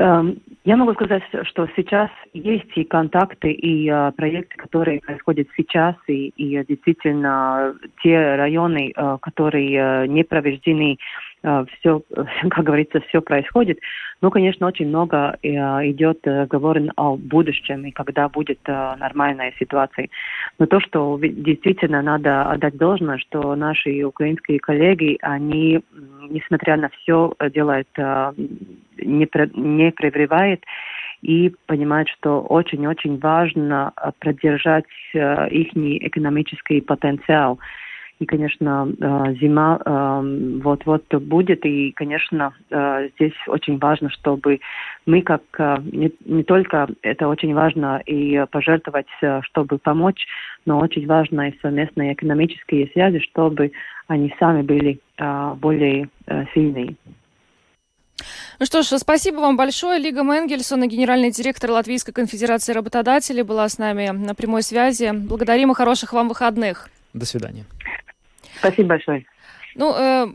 [0.00, 5.94] Эм, я могу сказать, что сейчас есть и контакты, и э, проекты, которые происходят сейчас,
[6.06, 10.96] и, и действительно те районы, э, которые э, не проведены
[11.42, 12.02] все,
[12.50, 13.78] как говорится, все происходит.
[14.20, 15.48] Ну, конечно, очень много э,
[15.90, 20.08] идет разговор о будущем и когда будет э, нормальная ситуация.
[20.58, 25.80] Но то, что действительно надо отдать должное, что наши украинские коллеги, они,
[26.28, 27.88] несмотря на все, делают,
[28.98, 30.62] не, прерывают
[31.22, 37.58] и понимают, что очень-очень важно поддержать их экономический потенциал.
[38.20, 41.64] И, конечно, э, зима э, вот-вот будет.
[41.64, 44.60] И, конечно, э, здесь очень важно, чтобы
[45.06, 45.42] мы как
[45.90, 49.06] не, не только это очень важно и пожертвовать,
[49.44, 50.26] чтобы помочь,
[50.66, 53.72] но очень важно и совместные экономические связи, чтобы
[54.06, 55.00] они сами были
[55.56, 56.10] более
[56.52, 56.96] сильные.
[58.58, 59.98] Ну что ж, спасибо вам большое.
[59.98, 65.10] Лига Менгельсона, генеральный директор Латвийской конфедерации работодателей, была с нами на прямой связи.
[65.12, 66.90] Благодарим и хороших вам выходных.
[67.14, 67.64] До свидания.
[68.60, 69.26] Спасибо большое.
[69.74, 70.26] Ну, э,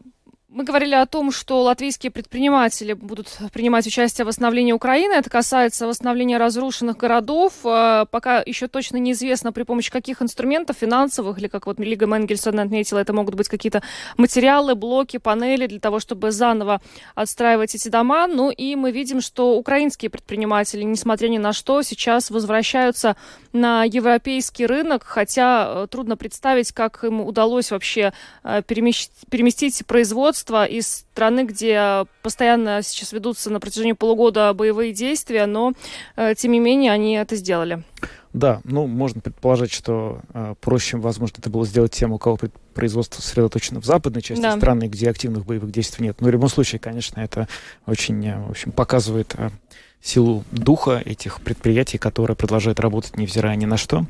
[0.55, 5.11] мы говорили о том, что латвийские предприниматели будут принимать участие в восстановлении Украины.
[5.11, 7.51] Это касается восстановления разрушенных городов.
[7.65, 12.57] Э, пока еще точно неизвестно, при помощи каких инструментов финансовых, или как вот Лига Менгельсон
[12.57, 13.83] отметила, это могут быть какие-то
[14.15, 16.81] материалы, блоки, панели для того, чтобы заново
[17.15, 18.25] отстраивать эти дома.
[18.25, 23.17] Ну и мы видим, что украинские предприниматели, несмотря ни на что, сейчас возвращаются
[23.51, 28.13] на европейский рынок, хотя э, трудно представить, как им удалось вообще
[28.45, 34.93] э, переместить, переместить производство руководство из страны, где постоянно сейчас ведутся на протяжении полугода боевые
[34.93, 35.73] действия, но,
[36.15, 37.83] э, тем не менее, они это сделали.
[38.33, 42.37] Да, ну, можно предположить, что э, проще, возможно, это было сделать тем, у кого
[42.73, 44.57] производство сосредоточено в западной части да.
[44.57, 46.19] страны, где активных боевых действий нет.
[46.19, 47.47] Но в любом случае, конечно, это
[47.85, 49.49] очень, э, в общем, показывает э,
[50.01, 54.05] силу духа этих предприятий, которые продолжают работать, невзирая ни на что.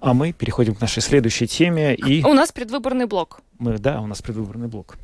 [0.00, 1.94] А мы переходим к нашей следующей теме.
[1.94, 2.24] И...
[2.24, 3.40] У нас предвыборный блок.
[3.60, 4.96] Мы, да, у нас предвыборный блок.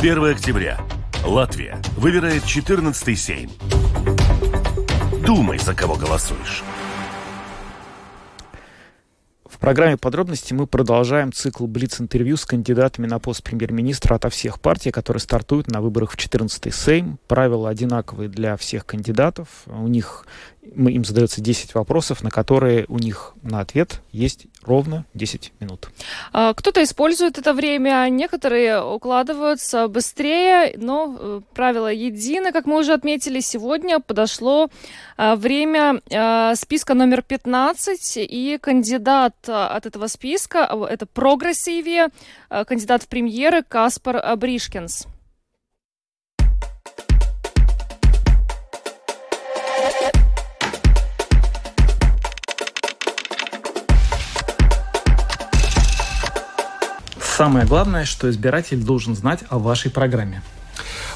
[0.00, 0.80] 1 октября.
[1.26, 3.50] Латвия выбирает 14-й Сейм.
[5.26, 6.62] Думай, за кого голосуешь.
[9.44, 14.90] В программе подробности мы продолжаем цикл Блиц-интервью с кандидатами на пост премьер-министра ото всех партий,
[14.90, 17.18] которые стартуют на выборах в 14-й Сейм.
[17.28, 19.48] Правила одинаковые для всех кандидатов.
[19.66, 20.24] У них
[20.74, 25.90] им задается 10 вопросов, на которые у них на ответ есть ровно 10 минут.
[26.32, 32.92] А, кто-то использует это время, некоторые укладываются быстрее, но э, правило едино, как мы уже
[32.92, 34.68] отметили, сегодня подошло
[35.16, 42.08] а, время а, списка номер 15, и кандидат от этого списка, это прогрессиве,
[42.48, 45.06] кандидат в премьеры Каспар Бришкинс.
[57.40, 60.42] Самое главное, что избиратель должен знать о вашей программе.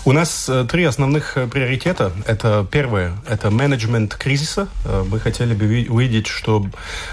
[0.07, 2.13] У нас э, три основных э, приоритета.
[2.27, 4.69] Это первое, это менеджмент кризиса.
[4.87, 6.67] Э, мы хотели бы увидеть, что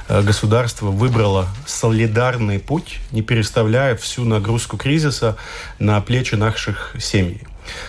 [0.08, 5.36] государство выбрало солидарный путь, не переставляя всю нагрузку кризиса
[5.78, 7.42] на плечи наших семей.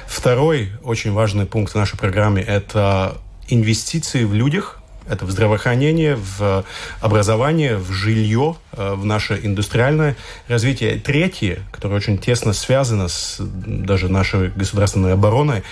[0.09, 6.65] Второй очень важный пункт в нашей программе– это инвестиции в людях, это в здравоохранение, в
[7.01, 10.17] образование, в жилье, э, в наше индустриальное
[10.49, 10.99] развитие.
[10.99, 15.63] Третье, которое очень тесно связано с даже нашей государственной обороной,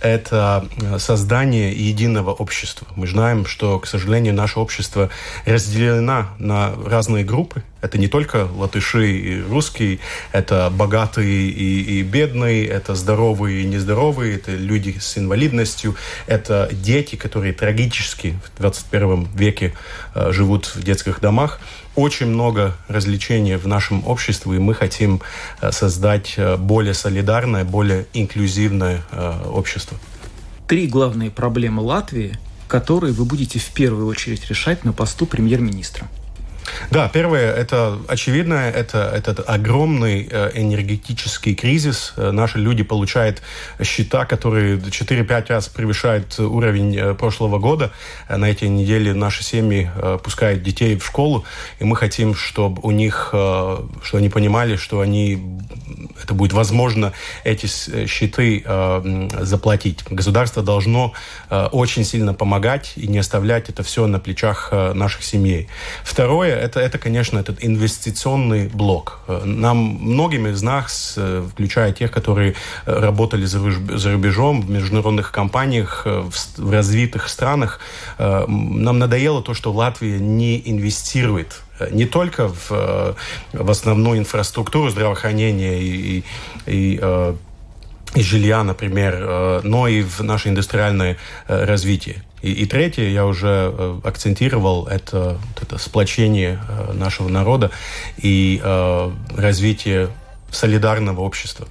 [0.00, 0.66] это
[0.98, 2.86] создание единого общества.
[2.96, 5.10] Мы знаем, что, к сожалению, наше общество
[5.44, 7.62] разделено на разные группы.
[7.80, 10.00] Это не только латыши и русские,
[10.32, 15.96] это богатые и, и бедные, это здоровые и нездоровые, это люди с инвалидностью,
[16.26, 19.72] это дети, которые трагически в 21 веке
[20.14, 21.60] э, живут в детских домах
[21.96, 25.20] очень много развлечений в нашем обществе, и мы хотим
[25.60, 29.98] э, создать э, более солидарное, более инклюзивное э, общество.
[30.66, 32.38] Три главные проблемы Латвии,
[32.68, 36.08] которые вы будете в первую очередь решать на посту премьер-министра.
[36.90, 42.14] Да, первое, это очевидно, это этот огромный э, энергетический кризис.
[42.16, 43.42] Э, наши люди получают
[43.82, 47.92] счета, которые 4-5 раз превышают уровень э, прошлого года.
[48.28, 49.90] На этой неделе наши семьи
[50.22, 51.44] пускают детей в школу,
[51.78, 55.60] и мы хотим, чтобы у них, что они понимали, что они,
[56.22, 57.12] это будет возможно,
[57.44, 57.66] эти
[58.06, 58.64] счеты
[59.40, 60.04] заплатить.
[60.08, 61.12] Государство должно
[61.50, 65.68] очень сильно помогать и не оставлять это все на плечах наших семей.
[66.04, 69.20] Второе, это, это, конечно, этот инвестиционный блок.
[69.44, 72.54] Нам, многим из нас, э, включая тех, которые
[72.86, 77.80] э, работали за рубежом, в международных компаниях, э, в развитых странах,
[78.18, 83.16] нам надоело то, что Латвия не инвестирует не только в,
[83.52, 86.24] в основную инфраструктуру здравоохранения и,
[86.66, 87.00] и,
[88.14, 91.16] и жилья, например, но и в наше индустриальное
[91.48, 92.22] развитие.
[92.42, 97.70] И, и третье, я уже э, акцентировал, это, вот это сплочение э, нашего народа
[98.16, 100.08] и э, развитие
[100.50, 101.68] солидарного общества.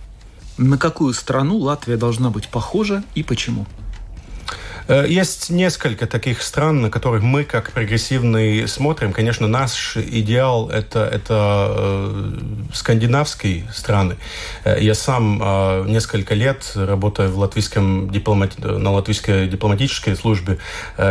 [0.57, 3.65] На какую страну Латвия должна быть похожа и почему?
[4.89, 9.13] Э, есть несколько таких стран, на которых мы, как прогрессивные, смотрим.
[9.13, 12.39] Конечно, наш идеал это, это э,
[12.73, 14.17] скандинавские страны.
[14.63, 15.29] Э, я сам
[15.85, 18.57] несколько лет работаю в латвийском дипломат...
[18.57, 20.57] на латвийской дипломатической службе.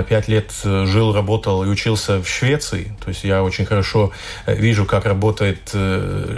[0.08, 2.96] Пять лет жил, работал и учился в Швеции.
[3.02, 4.12] То есть я очень хорошо
[4.46, 5.70] вижу, как работает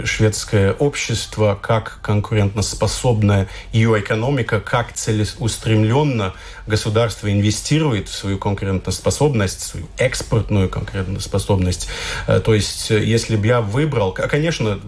[0.05, 6.33] шведское общество, как конкурентоспособная ее экономика, как целеустремленно
[6.71, 11.87] государство инвестирует в свою конкурентоспособность, свою экспортную конкурентоспособность.
[12.27, 14.79] Э, то есть, э, если бы я выбрал, конечно,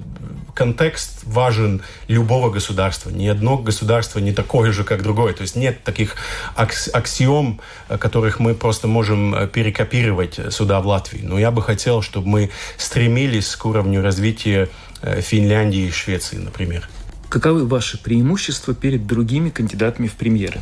[0.56, 3.10] контекст важен любого государства.
[3.10, 5.34] Ни одно государство не такое же, как другое.
[5.34, 6.16] То есть нет таких
[6.56, 7.60] акс аксиом,
[7.90, 11.22] э, которых мы просто можем перекопировать сюда, в Латвии.
[11.24, 14.70] Но я бы хотел, чтобы мы стремились к уровню развития
[15.02, 16.88] Финляндии и Швеции, например.
[17.30, 20.62] Каковы ваши преимущества перед другими кандидатами в премьеры?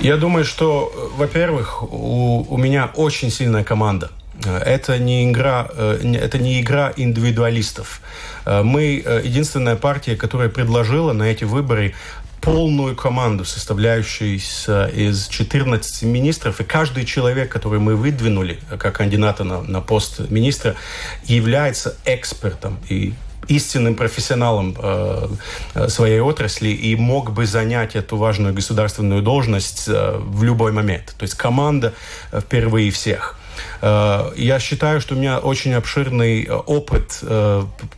[0.00, 4.10] Я думаю, что, во-первых, у, у меня очень сильная команда.
[4.44, 8.00] Это не игра, э, это не игра индивидуалистов.
[8.44, 11.94] Э, мы э, единственная партия, которая предложила на эти выборы
[12.42, 19.62] полную команду, составляющуюся из 14 министров, и каждый человек, который мы выдвинули как кандидата на,
[19.62, 20.76] на пост министра,
[21.24, 23.14] является экспертом и
[23.48, 25.28] истинным профессионалом э,
[25.74, 31.14] э, своей отрасли и мог бы занять эту важную государственную должность э, в любой момент.
[31.18, 31.92] То есть команда
[32.32, 33.38] э, впервые всех.
[33.80, 37.22] Э, я считаю, что у меня очень обширный э, опыт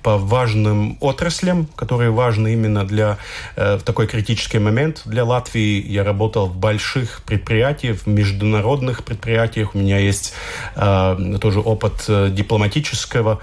[0.03, 3.19] по важным отраслям, которые важны именно для
[3.57, 5.03] в такой критический момент.
[5.05, 9.75] Для Латвии я работал в больших предприятиях, в международных предприятиях.
[9.75, 10.35] У меня есть
[10.75, 13.41] тоже опыт дипломатического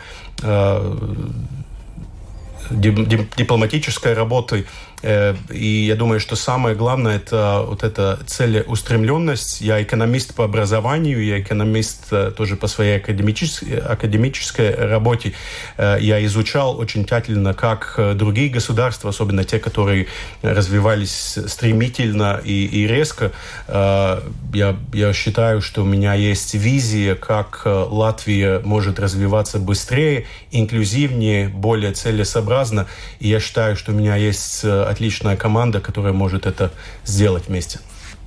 [2.69, 4.65] дипломатической работой
[5.03, 9.61] и я думаю, что самое главное это вот эта целеустремленность.
[9.61, 15.33] Я экономист по образованию, я экономист э, тоже по своей академической, академической работе.
[15.77, 20.07] Э, я изучал очень тщательно, как другие государства, особенно те, которые
[20.41, 23.31] развивались стремительно и, и резко.
[23.67, 31.91] Я, я считаю, что у меня есть визия, как Латвия может развиваться быстрее, инклюзивнее, более
[31.91, 32.87] целесообразно.
[33.19, 36.71] И я считаю, что у меня есть отличная команда, которая может это
[37.05, 37.79] сделать вместе.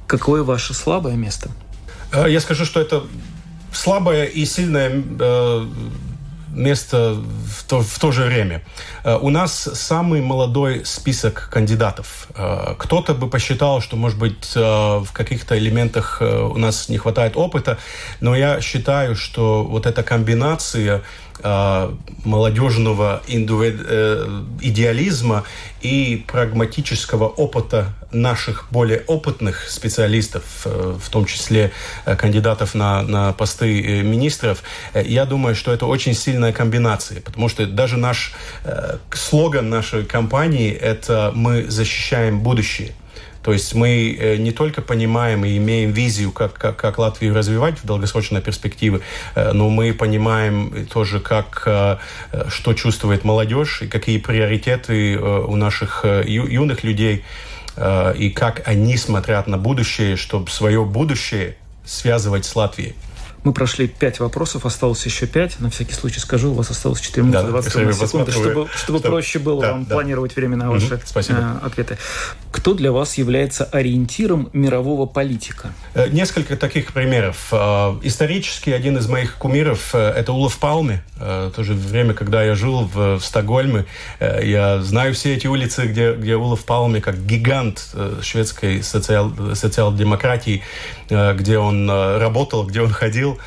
[0.06, 1.50] Какое ваше слабое место?
[2.12, 3.02] Э, я скажу, что это
[3.72, 4.90] слабое и сильное
[5.20, 5.66] э,
[6.50, 8.64] место в то, в то же время.
[9.04, 12.28] Э, у нас самый молодой список кандидатов.
[12.78, 17.78] Кто-то бы посчитал, что, может быть, в каких-то элементах у нас не хватает опыта,
[18.20, 21.02] но я считаю, что вот эта комбинация э,
[22.24, 25.44] молодежного э, идеализма
[25.80, 31.70] и прагматического опыта наших более опытных специалистов, э, в том числе
[32.04, 34.62] э, кандидатов на, на посты министров,
[34.94, 38.34] я думаю, что это очень сильная комбинация, потому что даже наш
[39.12, 42.92] слоган нашей компании– это «Мы защищаем будущее».
[43.48, 47.86] То есть мы не только понимаем и имеем визию, как, как, как Латвию развивать в
[47.86, 49.00] долгосрочной перспективе,
[49.34, 51.66] но мы понимаем тоже, как,
[52.48, 57.24] что чувствует молодежь и какие приоритеты у наших юных людей
[58.18, 62.96] и как они смотрят на будущее, чтобы свое будущее связывать с Латвией.
[63.48, 65.58] Мы прошли пять вопросов, осталось еще пять.
[65.58, 69.08] На всякий случай скажу, у вас осталось 4 минуты да, 21 секунды, чтобы, чтобы что...
[69.08, 69.94] проще было да, вам да.
[69.94, 71.58] планировать время на ваши угу, спасибо.
[71.62, 71.96] Э, ответы.
[72.50, 75.72] Кто для вас является ориентиром мирового политика?
[75.94, 77.48] Э, несколько таких примеров.
[77.52, 81.02] Э, исторически один из моих кумиров э,– это Улов Палме.
[81.56, 83.86] Тоже время, когда я жил в, в Стокгольме,
[84.20, 87.88] я знаю все эти улицы, где, где Улов Палме, как гигант
[88.22, 90.62] шведской социал, социал-демократии,
[91.08, 93.37] где он работал, где он ходил.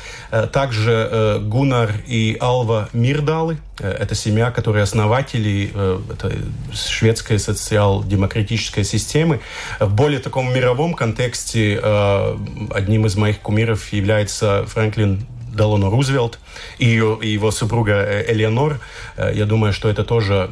[0.52, 5.72] Также Гунар и Алва Мирдалы– это семья, которые основатели
[6.12, 6.32] это
[6.72, 9.40] шведской социал-демократической системы.
[9.80, 12.36] В более таком мировом контексте э,
[12.70, 16.38] одним из моих кумиров является Фрэнклин Делано Рузвельт
[16.78, 18.80] и ее, его супруга э, Элеонор.
[19.16, 20.50] Э, я думаю, что это тоже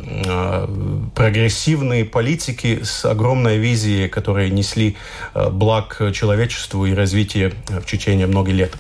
[1.15, 4.97] прогрессивные политики с огромной визией, которые несли
[5.35, 8.73] благ человечеству и развитие в течение многих лет.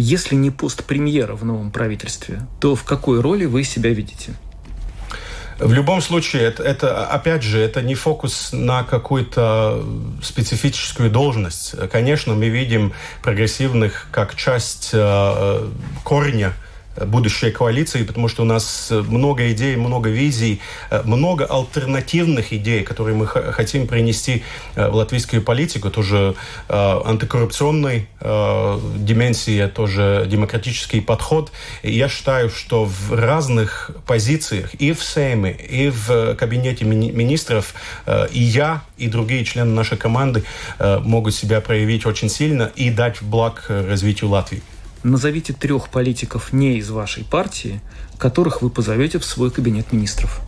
[0.00, 4.34] Если не пост премьера в новом правительстве, то в какой роли вы себя видите?
[5.58, 9.84] В любом случае, это, это, опять же, это не фокус на какую-то
[10.22, 11.74] специфическую должность.
[11.90, 12.92] Конечно, мы видим
[13.24, 15.68] прогрессивных как часть э,
[16.04, 16.52] корня
[17.06, 23.16] будущей коалиции, потому что у нас много идей, много визий, э, много альтернативных идей, которые
[23.16, 24.42] мы хотим принести
[24.74, 26.34] э, в латвийскую политику, тоже
[26.68, 31.52] э, антикоррупционной дименсии, тоже демократический подход.
[31.82, 37.74] Я считаю, что в разных позициях и в Сейме, и в кабинете мини министров
[38.32, 40.44] и я, и другие члены нашей команды
[40.80, 44.62] могут себя проявить очень сильно и дать благ развитию Латвии.
[45.02, 47.80] Назовите трех политиков не из вашей партии,
[48.18, 50.40] которых вы позовете в свой кабинет министров.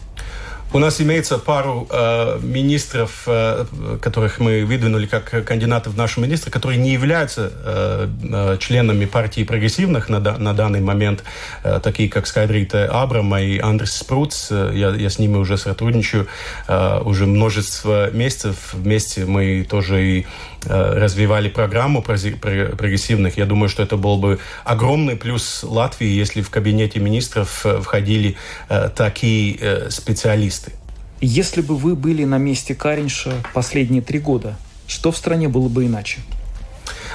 [0.72, 3.64] У нас имеется пару э, министров, э,
[4.00, 9.42] которых мы выдвинули как кандидатов в наши министры, которые не являются э, э, членами партии
[9.42, 11.24] прогрессивных на, на данный момент,
[11.64, 14.52] э, такие как Скайдрита Абрама и Андрес Спруц.
[14.52, 16.28] Я, я с ними уже сотрудничаю
[16.68, 18.72] э, уже множество месяцев.
[18.72, 20.26] Вместе мы тоже и
[20.59, 23.38] Э, развивали программу прогрессивных.
[23.38, 28.36] Я думаю, что это был бы огромный плюс Латвии, если в кабинете министров э, входили
[28.68, 30.72] э, такие специалисты.
[31.20, 34.56] Если бы вы были на месте Каринша последние три года,
[34.86, 36.20] что в стране было бы иначе?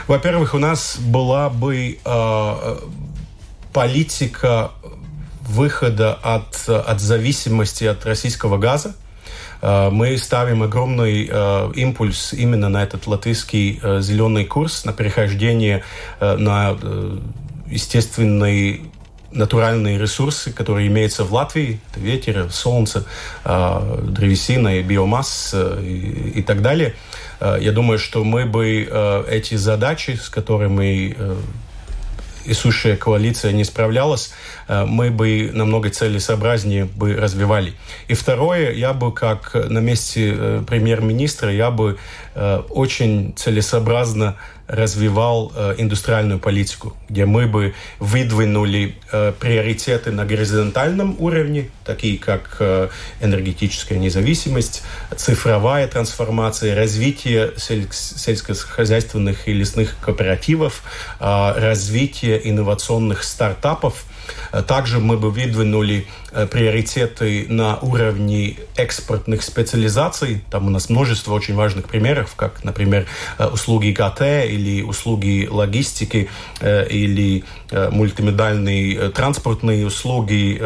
[0.07, 2.77] Во-первых, у нас была бы э,
[3.73, 4.71] политика
[5.41, 8.95] выхода от, от зависимости от российского газа.
[9.61, 15.83] Э, мы ставим огромный э, импульс именно на этот латвийский э, зеленый курс, на перехождение
[16.19, 16.77] на
[17.67, 18.81] естественный
[19.31, 23.05] натуральные ресурсы, которые имеются в Латвии, это ветер, солнце,
[23.43, 26.95] древесина, биомасса и, и так далее.
[27.41, 31.15] Я думаю, что мы бы эти задачи, с которыми
[32.45, 34.33] несущая коалиция не справлялась,
[34.67, 37.73] э, мы бы намного целесообразнее бы развивали.
[38.07, 41.97] И второе, я бы как на месте э, премьер-министра, я бы
[42.35, 44.35] э, очень целесообразно
[44.67, 52.57] развивал э, индустриальную политику, где мы бы выдвинули э, приоритеты на горизонтальном уровне, такие как
[52.59, 52.89] э,
[53.21, 54.83] энергетическая независимость,
[55.15, 60.83] цифровая трансформация, развитие сель- сельскохозяйственных и лесных кооперативов,
[61.19, 64.05] э, развитие инновационных стартапов–
[64.51, 66.07] Э, также мы бы выдвинули
[66.51, 70.43] приоритеты на уровне экспортных специализаций.
[70.49, 73.05] Там у нас множество очень важных примеров, как, например,
[73.37, 76.29] э, услуги ГТ или услуги логистики
[76.61, 80.61] или мультимодальные транспортные услуги,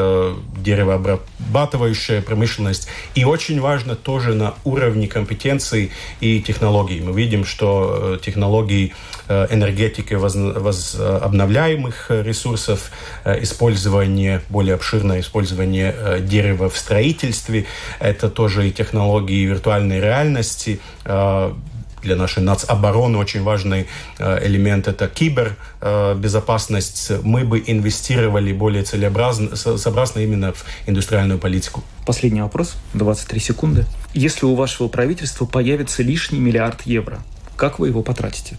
[0.58, 2.88] деревообрабатывающая промышленность.
[3.16, 7.02] И очень важно тоже на уровне компетенций и технологий.
[7.02, 8.94] Мы видим, что технологии
[9.28, 12.92] энергетики возобновляемых ресурсов,
[13.26, 17.66] использование, более обширное использование э, дерева в строительстве.
[18.00, 21.54] Это тоже и технологии виртуальной реальности, э,
[22.02, 23.88] для нашей нацобороны очень важный
[24.18, 27.12] э, элемент– это кибербезопасность.
[27.24, 31.84] Мы бы инвестировали более целесообразно сообразно именно в индустриальную политику.
[32.06, 33.86] Последний вопрос, 23 секунды.
[34.14, 37.20] Если у вашего правительства появится лишний миллиард евро,
[37.56, 38.58] как вы его потратите?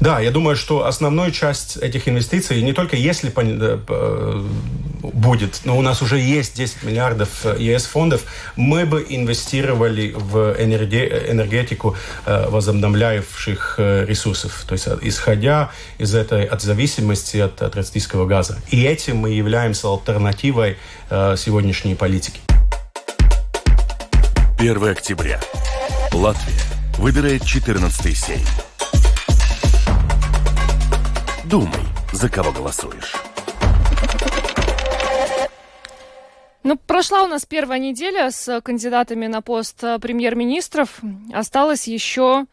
[0.00, 4.46] Да, я думаю, что основную часть этих инвестиций, не только если э,
[5.02, 8.24] будет, но у нас уже есть 10 миллиардов э, ЕС-фондов,
[8.56, 11.96] мы бы инвестировали в энергетику
[12.26, 18.58] э, возобновляющих ресурсов, то есть исходя из этой от зависимости от, от российского газа.
[18.70, 20.76] И этим мы являемся альтернативой
[21.10, 22.40] сегодняшней политики.
[24.58, 25.40] 1 октября.
[26.12, 26.60] Латвия
[26.98, 28.75] выбирает 14-й сейм.
[31.48, 31.70] Думай,
[32.12, 33.14] за кого голосуешь.
[36.64, 41.00] Ну, прошла у нас первая неделя с кандидатами на пост э, премьер-министров.
[41.32, 42.46] Осталось еще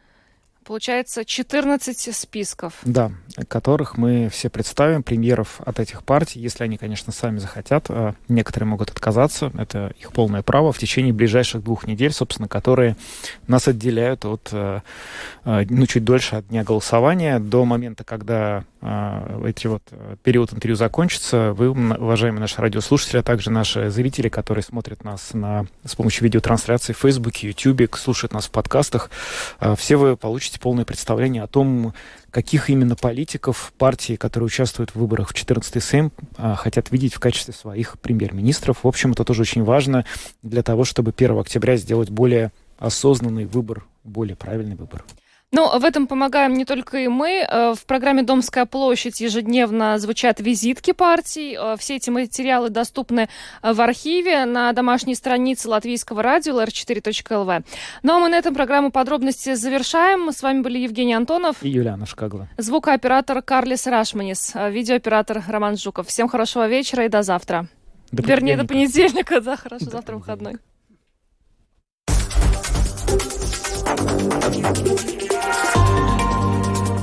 [0.64, 2.74] Получается, 14 списков.
[2.84, 3.12] Да,
[3.48, 7.88] которых мы все представим, премьеров от этих партий, если они, конечно, сами захотят.
[7.90, 12.96] А некоторые могут отказаться, это их полное право в течение ближайших двух недель, собственно, которые
[13.48, 14.82] нас отделяют от, э,
[15.44, 18.64] э, ну, чуть дольше от дня голосования до момента, когда
[19.46, 19.82] эти вот
[20.24, 21.54] период интервью закончится.
[21.54, 26.94] Вы, уважаемые наши радиослушатели, а также наши зрители, которые смотрят нас на, с помощью видеотрансляции
[26.94, 29.10] в Фейсбуке, Ютубе, слушают нас в подкастах,
[29.78, 31.94] все вы получите получите полное представление о том,
[32.30, 37.20] каких именно политиков партии, которые участвуют в выборах в 14-й Сейм, а, хотят видеть в
[37.20, 38.84] качестве своих премьер-министров.
[38.84, 40.06] В общем, это тоже очень важно
[40.42, 45.06] для того, чтобы 1 октября сделать более осознанный выбор, более правильный выбор.
[45.54, 47.46] Ну, в этом помогаем не только и мы.
[47.48, 51.56] Э, в программе «Домская площадь» ежедневно звучат визитки партий.
[51.56, 53.30] Э, все эти материалы доступны
[53.62, 57.66] э, в архиве на домашней странице латвийского радио lr4.lv.
[58.02, 60.32] Ну, а мы на этом программу подробности завершаем.
[60.32, 62.50] С вами были Евгений Антонов и Юлиана Шкагла.
[62.58, 66.08] Звукооператор Карлис Рашманис, видеооператор Роман Жуков.
[66.08, 67.68] Всем хорошего вечера и до завтра.
[68.12, 69.40] До Вернее, до понедельника.
[69.40, 70.56] Да, хорошо, завтра выходной.